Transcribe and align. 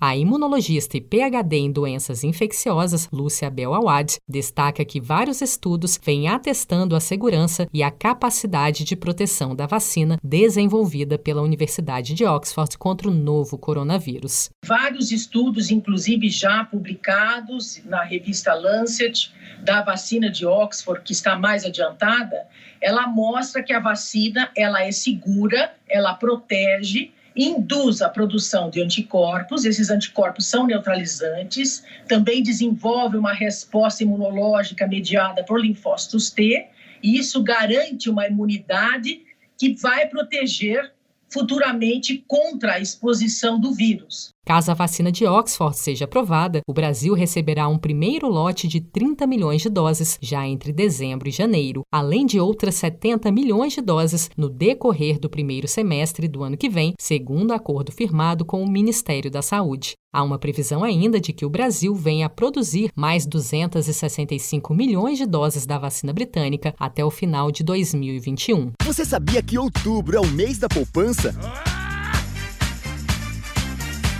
A 0.00 0.16
imunologista 0.16 0.96
e 0.96 1.00
PhD 1.00 1.56
em 1.56 1.70
doenças 1.70 2.24
infecciosas, 2.24 3.08
Lúcia 3.12 3.48
Bel 3.48 3.72
Awad, 3.72 4.16
destaca 4.28 4.84
que 4.84 5.00
vários 5.00 5.40
estudos 5.40 5.98
vêm 6.02 6.26
atestando 6.26 6.96
a 6.96 7.00
segurança 7.00 7.68
e 7.72 7.80
a 7.80 7.92
capacidade 7.92 8.82
de 8.84 8.96
proteção 8.96 9.54
da 9.54 9.66
vacina 9.66 10.18
desenvolvida 10.22 11.16
pela 11.16 11.42
Universidade 11.42 12.12
de 12.12 12.24
Oxford 12.24 12.76
contra 12.76 13.08
o 13.08 13.14
novo 13.14 13.56
coronavírus. 13.56 14.50
Vários 14.66 15.12
estudos, 15.12 15.70
inclusive 15.70 16.28
já 16.28 16.64
publicados 16.64 17.80
na 17.84 18.02
revista 18.02 18.52
Lancet, 18.52 19.32
da 19.62 19.80
vacina 19.80 20.28
de 20.28 20.44
Oxford, 20.44 21.02
que 21.04 21.12
está 21.12 21.38
mais 21.38 21.64
adiantada, 21.64 22.48
ela 22.80 23.06
mostra 23.06 23.62
que 23.62 23.72
a 23.72 23.80
vacina 23.80 24.50
ela 24.56 24.82
é 24.82 24.90
segura, 24.90 25.72
ela 25.88 26.14
protege 26.14 27.12
induz 27.36 28.00
a 28.00 28.08
produção 28.08 28.70
de 28.70 28.80
anticorpos, 28.80 29.64
esses 29.64 29.90
anticorpos 29.90 30.46
são 30.46 30.66
neutralizantes, 30.66 31.84
também 32.08 32.42
desenvolve 32.42 33.16
uma 33.16 33.32
resposta 33.32 34.02
imunológica 34.02 34.86
mediada 34.86 35.44
por 35.44 35.60
linfócitos 35.60 36.30
T, 36.30 36.66
e 37.02 37.18
isso 37.18 37.42
garante 37.42 38.08
uma 38.08 38.26
imunidade 38.26 39.22
que 39.58 39.74
vai 39.74 40.06
proteger 40.08 40.92
futuramente 41.28 42.24
contra 42.28 42.74
a 42.74 42.80
exposição 42.80 43.58
do 43.58 43.72
vírus. 43.72 44.33
Caso 44.44 44.70
a 44.70 44.74
vacina 44.74 45.10
de 45.10 45.26
Oxford 45.26 45.76
seja 45.76 46.04
aprovada, 46.04 46.60
o 46.68 46.74
Brasil 46.74 47.14
receberá 47.14 47.66
um 47.66 47.78
primeiro 47.78 48.28
lote 48.28 48.68
de 48.68 48.78
30 48.78 49.26
milhões 49.26 49.62
de 49.62 49.70
doses 49.70 50.18
já 50.20 50.46
entre 50.46 50.70
dezembro 50.70 51.28
e 51.28 51.32
janeiro, 51.32 51.82
além 51.90 52.26
de 52.26 52.38
outras 52.38 52.74
70 52.74 53.32
milhões 53.32 53.72
de 53.72 53.80
doses 53.80 54.30
no 54.36 54.50
decorrer 54.50 55.18
do 55.18 55.30
primeiro 55.30 55.66
semestre 55.66 56.28
do 56.28 56.42
ano 56.42 56.58
que 56.58 56.68
vem, 56.68 56.92
segundo 57.00 57.52
acordo 57.52 57.90
firmado 57.90 58.44
com 58.44 58.62
o 58.62 58.70
Ministério 58.70 59.30
da 59.30 59.40
Saúde. 59.40 59.94
Há 60.12 60.22
uma 60.22 60.38
previsão 60.38 60.84
ainda 60.84 61.18
de 61.18 61.32
que 61.32 61.46
o 61.46 61.50
Brasil 61.50 61.94
venha 61.94 62.26
a 62.26 62.30
produzir 62.30 62.90
mais 62.94 63.26
265 63.26 64.74
milhões 64.74 65.18
de 65.18 65.26
doses 65.26 65.66
da 65.66 65.78
vacina 65.78 66.12
britânica 66.12 66.74
até 66.78 67.04
o 67.04 67.10
final 67.10 67.50
de 67.50 67.64
2021. 67.64 68.72
Você 68.84 69.04
sabia 69.04 69.42
que 69.42 69.58
outubro 69.58 70.16
é 70.16 70.20
o 70.20 70.26
mês 70.26 70.58
da 70.58 70.68
poupança? 70.68 71.34